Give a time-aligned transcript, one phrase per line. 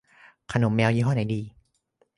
[0.51, 1.41] ขนมแมว ยี่ห้อไหนดี